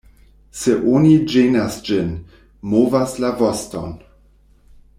[0.61, 2.09] Se oni ĝenas ĝin,
[2.73, 3.93] movas la voston.